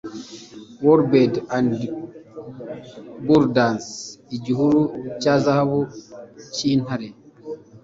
whalebed 0.85 1.33
and 1.57 1.71
bulldance, 3.27 3.87
igihuru 4.35 4.81
cya 5.21 5.33
zahabu 5.43 5.79
cyintare 6.55 7.07